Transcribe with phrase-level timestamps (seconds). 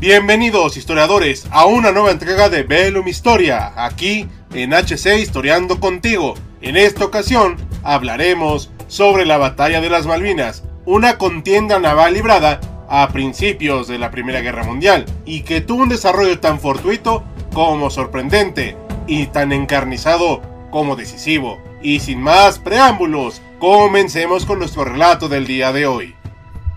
[0.00, 6.36] Bienvenidos historiadores a una nueva entrega de Velum Historia, aquí en HC Historiando contigo.
[6.62, 13.08] En esta ocasión hablaremos sobre la Batalla de las Malvinas, una contienda naval librada a
[13.08, 17.22] principios de la Primera Guerra Mundial y que tuvo un desarrollo tan fortuito
[17.52, 21.60] como sorprendente y tan encarnizado como decisivo.
[21.82, 26.14] Y sin más preámbulos, comencemos con nuestro relato del día de hoy.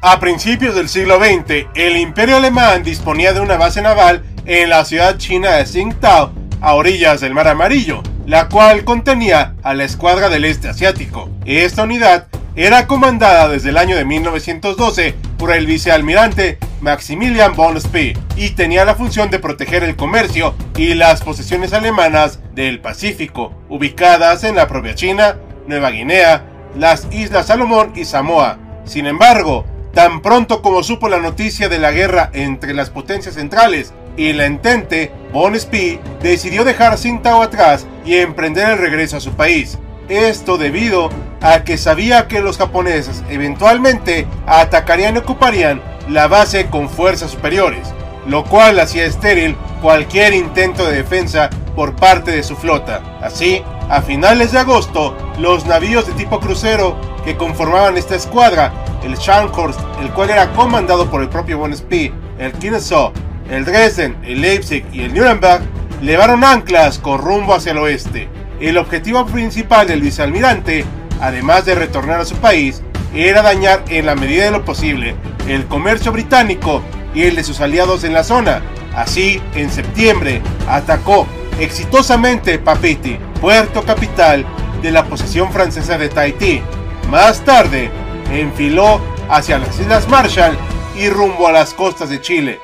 [0.06, 4.84] A principios del siglo XX, el Imperio Alemán disponía de una base naval en la
[4.84, 10.28] ciudad china de Tsingtao, a orillas del Mar Amarillo, la cual contenía a la Escuadra
[10.28, 11.30] del Este Asiático.
[11.46, 18.18] Esta unidad era comandada desde el año de 1912 por el vicealmirante Maximilian von Spee
[18.36, 24.44] y tenía la función de proteger el comercio y las posesiones alemanas del Pacífico, ubicadas
[24.44, 26.44] en la propia China, Nueva Guinea,
[26.78, 28.60] las Islas Salomón y Samoa.
[28.84, 33.94] Sin embargo, Tan pronto como supo la noticia de la guerra entre las potencias centrales
[34.18, 39.34] y la entente, Von Spee decidió dejar Tsingtao atrás y emprender el regreso a su
[39.34, 39.78] país.
[40.10, 46.90] Esto debido a que sabía que los japoneses eventualmente atacarían y ocuparían la base con
[46.90, 47.94] fuerzas superiores,
[48.26, 53.20] lo cual hacía estéril cualquier intento de defensa por parte de su flota.
[53.22, 58.74] Así, a finales de agosto, los navíos de tipo crucero que conformaban esta escuadra
[59.04, 63.12] el Scharnhorst, el cual era comandado por el propio von Spee, el Kinesow,
[63.50, 65.64] el Dresden, el Leipzig y el Nuremberg,
[66.02, 68.30] levaron anclas con rumbo hacia el oeste.
[68.60, 70.86] El objetivo principal del vicealmirante,
[71.20, 72.82] además de retornar a su país,
[73.14, 75.16] era dañar en la medida de lo posible
[75.48, 76.82] el comercio británico
[77.14, 78.62] y el de sus aliados en la zona.
[78.96, 81.28] Así, en septiembre, atacó
[81.60, 84.46] exitosamente Papiti, puerto capital
[84.82, 86.62] de la posesión francesa de Tahití.
[87.10, 87.92] Más tarde,
[88.42, 89.00] enfiló
[89.30, 90.58] hacia las Islas Marshall
[90.98, 92.60] y rumbo a las costas de Chile.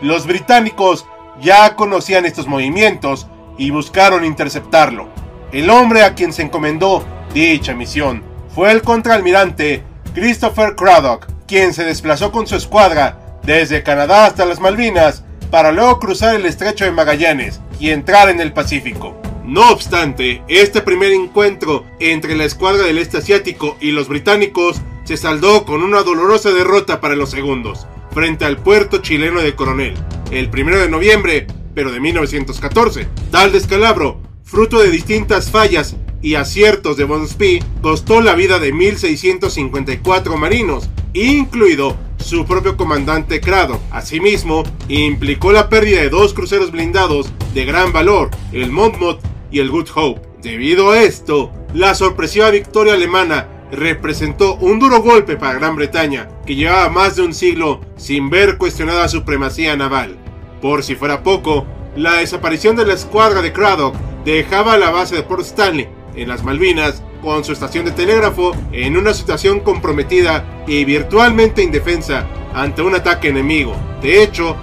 [0.00, 1.06] Los británicos
[1.40, 3.26] ya conocían estos movimientos
[3.58, 5.08] y buscaron interceptarlo.
[5.52, 8.22] El hombre a quien se encomendó dicha misión
[8.54, 9.82] fue el contraalmirante
[10.14, 15.98] Christopher Craddock, quien se desplazó con su escuadra desde Canadá hasta las Malvinas para luego
[15.98, 19.16] cruzar el estrecho de Magallanes y entrar en el Pacífico.
[19.44, 25.16] No obstante, este primer encuentro entre la escuadra del este asiático y los británicos se
[25.16, 29.94] saldó con una dolorosa derrota para los segundos, frente al puerto chileno de Coronel,
[30.30, 33.08] el 1 de noviembre, pero de 1914.
[33.30, 38.72] Tal descalabro, fruto de distintas fallas y aciertos de Von Spee, costó la vida de
[38.72, 43.78] 1.654 marinos, incluido su propio comandante Crado.
[43.90, 49.70] Asimismo, implicó la pérdida de dos cruceros blindados de gran valor, el Monmouth y el
[49.70, 50.22] Good Hope.
[50.42, 56.54] Debido a esto, la sorpresiva victoria alemana representó un duro golpe para Gran Bretaña, que
[56.54, 60.16] llevaba más de un siglo sin ver cuestionada supremacía naval.
[60.60, 65.22] Por si fuera poco, la desaparición de la escuadra de Craddock dejaba la base de
[65.22, 70.84] Port Stanley, en las Malvinas, con su estación de telégrafo en una situación comprometida y
[70.84, 73.74] virtualmente indefensa ante un ataque enemigo.
[74.02, 74.56] De hecho,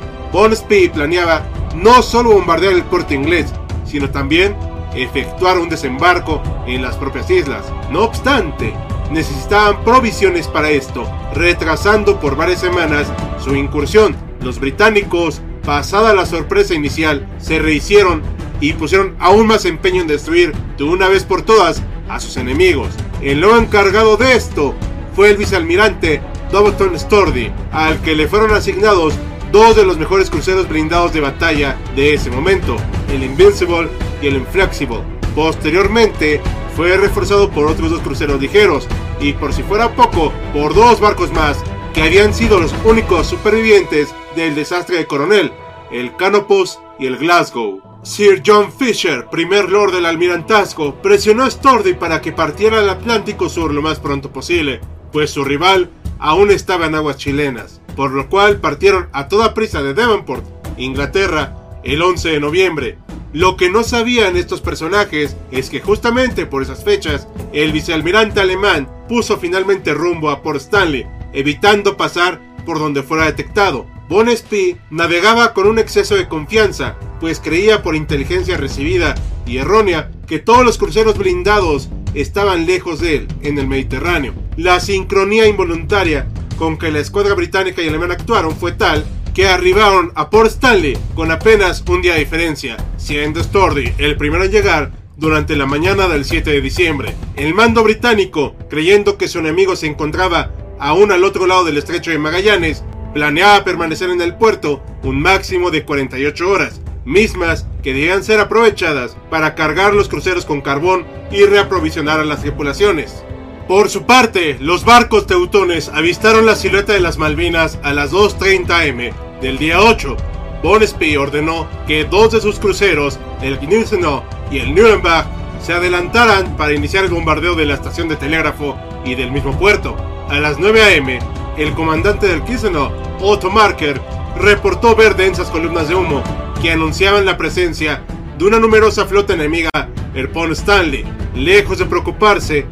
[0.53, 1.43] Spee planeaba
[1.75, 3.53] no solo bombardear el puerto inglés,
[3.85, 4.55] sino también
[4.95, 7.65] efectuar un desembarco en las propias islas.
[7.91, 8.73] No obstante,
[9.11, 13.11] necesitaban provisiones para esto, retrasando por varias semanas
[13.43, 14.15] su incursión.
[14.41, 18.21] Los británicos, pasada la sorpresa inicial, se rehicieron
[18.59, 22.89] y pusieron aún más empeño en destruir de una vez por todas a sus enemigos.
[23.21, 24.73] El nuevo encargado de esto
[25.15, 29.13] fue el vicealmirante Doverton Stordy, al que le fueron asignados
[29.51, 32.77] dos de los mejores cruceros blindados de batalla de ese momento,
[33.11, 33.89] el Invincible
[34.21, 35.01] y el Inflexible.
[35.35, 36.41] Posteriormente,
[36.75, 38.87] fue reforzado por otros dos cruceros ligeros
[39.21, 41.57] y por si fuera poco, por dos barcos más
[41.93, 45.51] que habían sido los únicos supervivientes del desastre de Coronel,
[45.91, 47.81] el Canopus y el Glasgow.
[48.03, 53.47] Sir John Fisher, primer lord del almirantazgo, presionó a Stordy para que partiera al Atlántico
[53.47, 54.81] Sur lo más pronto posible,
[55.11, 59.83] pues su rival aún estaba en aguas chilenas, por lo cual partieron a toda prisa
[59.83, 60.45] de Devonport,
[60.77, 62.97] Inglaterra, el 11 de noviembre,
[63.33, 68.89] lo que no sabían estos personajes es que justamente por esas fechas, el vicealmirante alemán
[69.07, 73.87] puso finalmente rumbo a Port Stanley, evitando pasar por donde fuera detectado.
[74.09, 80.11] Von Spee navegaba con un exceso de confianza, pues creía por inteligencia recibida y errónea
[80.27, 84.33] que todos los cruceros blindados estaban lejos de él, en el Mediterráneo.
[84.57, 90.11] La sincronía involuntaria con que la escuadra británica y alemana actuaron fue tal que arribaron
[90.15, 94.91] a Port Stanley con apenas un día de diferencia, siendo Stordy el primero en llegar
[95.17, 97.15] durante la mañana del 7 de diciembre.
[97.35, 102.11] El mando británico, creyendo que su enemigo se encontraba aún al otro lado del estrecho
[102.11, 102.83] de Magallanes,
[103.13, 109.15] planeaba permanecer en el puerto un máximo de 48 horas, mismas que debían ser aprovechadas
[109.29, 113.23] para cargar los cruceros con carbón y reaprovisionar a las tripulaciones.
[113.67, 118.89] Por su parte, los barcos teutones avistaron la silueta de las Malvinas a las 2.30
[118.89, 120.17] am del día 8.
[120.61, 125.25] Bonespy ordenó que dos de sus cruceros, el Gneisenau y el Nuremberg,
[125.61, 129.95] se adelantaran para iniciar el bombardeo de la estación de telégrafo y del mismo puerto.
[130.29, 131.19] A las 9 am,
[131.57, 132.91] el comandante del Gneisenau,
[133.21, 134.01] Otto Marker,
[134.37, 136.23] reportó ver densas columnas de humo
[136.61, 138.03] que anunciaban la presencia
[138.37, 139.69] de una numerosa flota enemiga
[140.13, 141.05] el Pont Stanley.
[141.35, 142.65] Lejos de preocuparse,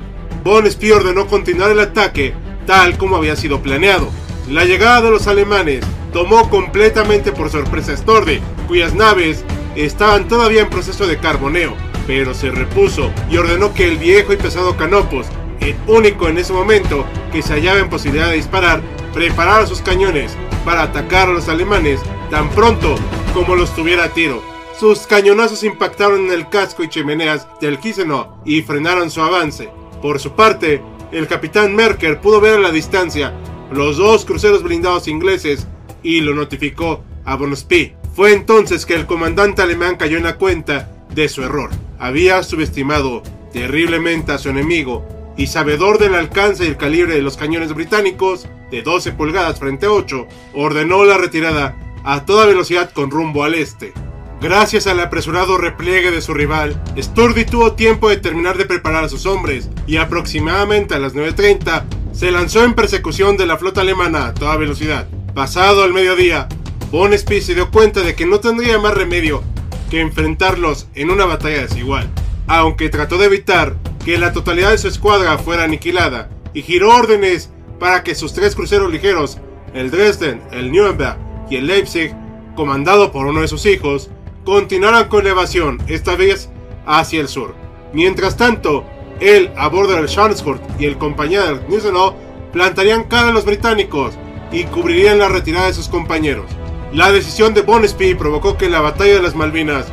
[0.43, 2.33] Bonespy ordenó continuar el ataque
[2.65, 4.09] tal como había sido planeado.
[4.47, 5.83] La llegada de los alemanes
[6.13, 9.43] tomó completamente por sorpresa a Storde, cuyas naves
[9.75, 11.75] estaban todavía en proceso de carboneo,
[12.05, 15.25] pero se repuso y ordenó que el viejo y pesado Canopus,
[15.61, 18.81] el único en ese momento que se hallaba en posibilidad de disparar,
[19.13, 21.99] preparara sus cañones para atacar a los alemanes
[22.29, 22.95] tan pronto
[23.33, 24.43] como los tuviera a tiro.
[24.79, 29.69] Sus cañonazos impactaron en el casco y chimeneas del Kiseno y frenaron su avance.
[30.01, 30.81] Por su parte,
[31.11, 33.33] el capitán Merker pudo ver a la distancia
[33.71, 35.67] los dos cruceros blindados ingleses
[36.01, 37.93] y lo notificó a Bonespy.
[38.15, 41.69] Fue entonces que el comandante alemán cayó en la cuenta de su error.
[41.99, 45.05] Había subestimado terriblemente a su enemigo
[45.37, 49.85] y sabedor del alcance y el calibre de los cañones británicos de 12 pulgadas frente
[49.85, 53.93] a 8, ordenó la retirada a toda velocidad con rumbo al este.
[54.41, 59.09] Gracias al apresurado repliegue de su rival, Sturdy tuvo tiempo de terminar de preparar a
[59.09, 61.83] sus hombres y aproximadamente a las 9.30
[62.13, 65.09] se lanzó en persecución de la flota alemana a toda velocidad.
[65.33, 66.47] Pasado el mediodía,
[66.89, 69.43] Bonespy se dio cuenta de que no tendría más remedio
[69.89, 72.09] que enfrentarlos en una batalla desigual,
[72.47, 73.75] aunque trató de evitar
[74.05, 78.55] que la totalidad de su escuadra fuera aniquilada y giró órdenes para que sus tres
[78.55, 79.37] cruceros ligeros,
[79.73, 81.17] el Dresden, el Nuremberg
[81.49, 82.15] y el Leipzig,
[82.55, 84.09] comandado por uno de sus hijos,
[84.45, 86.49] continuaran con la evasión, esta vez
[86.85, 87.55] hacia el sur.
[87.93, 88.85] Mientras tanto,
[89.19, 92.15] él, a bordo del Scharnhorst y el compañero del Gneisenau
[92.53, 94.13] plantarían cara a los británicos
[94.51, 96.45] y cubrirían la retirada de sus compañeros.
[96.93, 99.85] La decisión de Bonespy provocó que la batalla de las Malvinas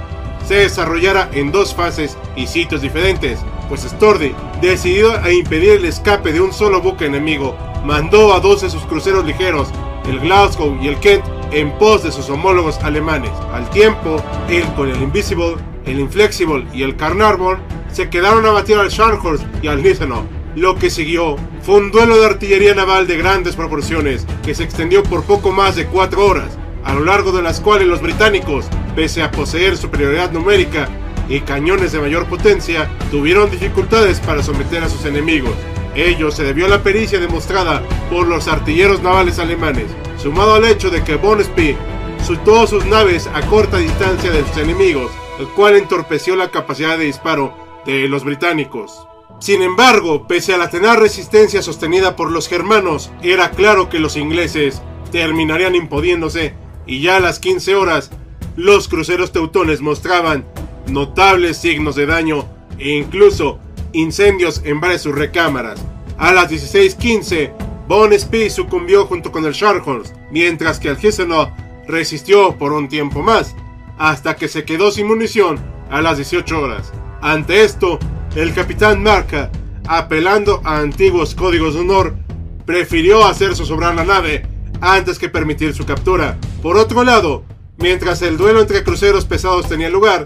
[0.47, 4.33] se desarrollara en dos fases y sitios diferentes, pues Stordy,
[4.63, 8.85] decidido a impedir el escape de un solo buque enemigo, mandó a dos de sus
[8.85, 9.69] cruceros ligeros,
[10.09, 13.31] el Glasgow y el Kent, en pos de sus homólogos alemanes.
[13.53, 14.17] Al tiempo,
[14.49, 17.59] él con el Invisible, el Inflexible y el Carnarvon
[17.93, 20.25] se quedaron a batir al Scharnhorst y al Gneisenau.
[20.55, 25.03] Lo que siguió fue un duelo de artillería naval de grandes proporciones que se extendió
[25.03, 29.23] por poco más de cuatro horas, a lo largo de las cuales los británicos, pese
[29.23, 30.89] a poseer superioridad numérica
[31.29, 35.55] y cañones de mayor potencia, tuvieron dificultades para someter a sus enemigos.
[35.97, 39.87] Ello se debió a la pericia demostrada por los artilleros navales alemanes,
[40.19, 41.75] sumado al hecho de que Bonespy
[42.23, 47.05] soltó sus naves a corta distancia de sus enemigos, el cual entorpeció la capacidad de
[47.05, 47.57] disparo
[47.87, 49.07] de los británicos.
[49.39, 54.17] Sin embargo, pese a la tenaz resistencia sostenida por los germanos, era claro que los
[54.17, 54.83] ingleses
[55.13, 56.55] terminarían imponiéndose
[56.87, 58.11] y ya a las 15 horas
[58.55, 60.47] los cruceros teutones mostraban
[60.89, 62.47] notables signos de daño
[62.79, 63.59] e incluso
[63.97, 65.81] incendios en varias sus recámaras.
[66.19, 67.53] A las 16:15,
[67.89, 71.51] Von Spee sucumbió junto con el Scharnhorst, mientras que el Gneisenau
[71.87, 73.55] resistió por un tiempo más,
[73.99, 75.59] hasta que se quedó sin munición
[75.91, 76.93] a las 18 horas.
[77.21, 77.99] Ante esto,
[78.35, 79.51] el capitán Marca,
[79.87, 82.17] apelando a antiguos códigos de honor,
[82.65, 84.47] prefirió hacer zozobrar la nave
[84.81, 86.37] antes que permitir su captura.
[86.63, 87.45] Por otro lado,
[87.79, 90.25] mientras el duelo entre cruceros pesados tenía lugar,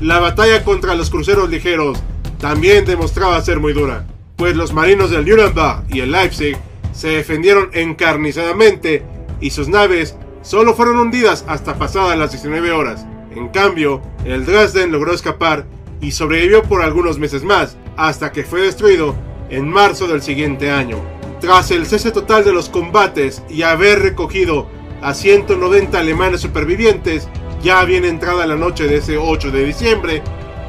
[0.00, 1.98] la batalla contra los cruceros ligeros
[2.40, 4.06] también demostraba ser muy dura,
[4.36, 6.56] pues los marinos del Nuremberg y el Leipzig
[6.92, 9.02] se defendieron encarnizadamente
[9.40, 13.06] y sus naves solo fueron hundidas hasta pasadas las 19 horas.
[13.36, 15.66] En cambio, el Dresden logró escapar
[16.00, 19.14] y sobrevivió por algunos meses más, hasta que fue destruido
[19.50, 20.96] en marzo del siguiente año.
[21.40, 24.66] Tras el cese total de los combates y haber recogido
[25.02, 27.28] a 190 alemanes supervivientes,
[27.62, 30.22] ya bien entrada la noche de ese 8 de diciembre,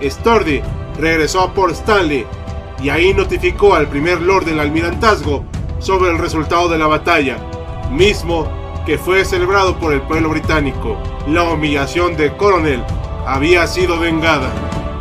[0.03, 0.61] Stordy
[1.01, 2.25] regresó a Port Stanley
[2.81, 5.43] y ahí notificó al primer lord del almirantazgo
[5.79, 7.37] sobre el resultado de la batalla,
[7.91, 8.47] mismo
[8.85, 10.97] que fue celebrado por el pueblo británico.
[11.27, 12.83] La humillación de Coronel
[13.25, 14.51] había sido vengada.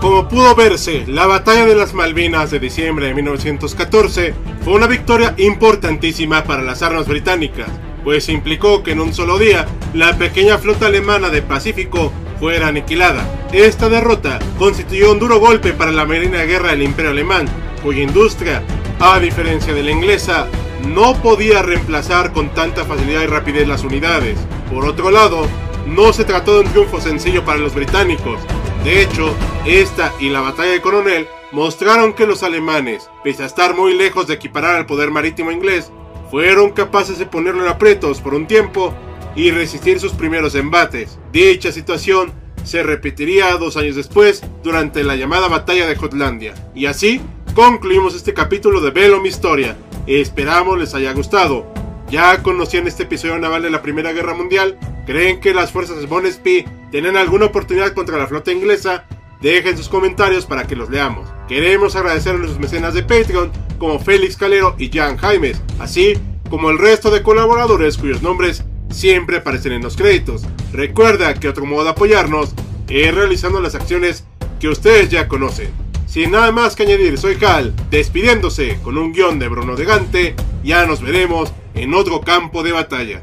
[0.01, 5.35] Como pudo verse, la batalla de las Malvinas de diciembre de 1914 fue una victoria
[5.37, 7.69] importantísima para las armas británicas,
[8.05, 13.23] pues implicó que en un solo día la pequeña flota alemana del Pacífico fuera aniquilada.
[13.53, 17.47] Esta derrota constituyó un duro golpe para la Marina de Guerra del Imperio Alemán,
[17.83, 18.63] cuya industria,
[18.99, 20.49] a diferencia de la inglesa,
[20.89, 24.39] no podía reemplazar con tanta facilidad y rapidez las unidades.
[24.73, 25.47] Por otro lado,
[25.87, 28.41] no se trató de un triunfo sencillo para los británicos.
[28.85, 29.35] De hecho,
[29.67, 34.27] esta y la batalla de Coronel mostraron que los alemanes, pese a estar muy lejos
[34.27, 35.93] de equiparar al poder marítimo inglés,
[36.31, 38.95] fueron capaces de ponerlo en aprietos por un tiempo
[39.37, 41.19] y resistir sus primeros embates.
[41.33, 42.33] Dicha situación
[42.65, 46.55] se repetiría dos años después durante la llamada batalla de Jutlandia.
[46.75, 47.21] Y así
[47.55, 49.77] concluimos este capítulo de Velo mi historia.
[50.07, 51.73] Esperamos les haya gustado.
[52.11, 54.79] ¿Ya conocían este episodio naval de la Primera Guerra Mundial?
[55.07, 59.05] ¿Creen que las fuerzas de Bonespy tienen alguna oportunidad contra la flota inglesa?
[59.41, 61.29] Dejen sus comentarios para que los leamos.
[61.49, 66.15] Queremos agradecer a nuestros mecenas de Patreon como Félix Calero y Jan Jaimes, así
[66.51, 70.43] como el resto de colaboradores cuyos nombres siempre aparecen en los créditos.
[70.73, 72.55] Recuerda que otro modo de apoyarnos
[72.89, 74.25] es realizando las acciones
[74.59, 75.71] que ustedes ya conocen.
[76.07, 80.35] Sin nada más que añadir, soy Cal, despidiéndose con un guion de Bruno de Gante,
[80.65, 83.23] ya nos veremos en otro campo de batalla.